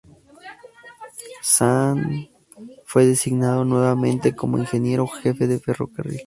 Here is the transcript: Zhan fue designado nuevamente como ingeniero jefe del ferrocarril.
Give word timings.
Zhan 1.45 2.27
fue 2.85 3.05
designado 3.05 3.63
nuevamente 3.65 4.35
como 4.35 4.57
ingeniero 4.57 5.05
jefe 5.07 5.45
del 5.45 5.59
ferrocarril. 5.59 6.19